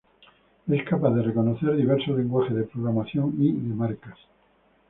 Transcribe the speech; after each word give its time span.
Es 0.67 0.83
capaz 0.85 1.11
de 1.11 1.21
reconocer 1.21 1.75
diversos 1.75 2.17
lenguajes 2.17 2.55
de 2.55 2.63
programación 2.63 3.35
y 3.37 3.51
de 3.51 3.75
marcas. 3.75 4.17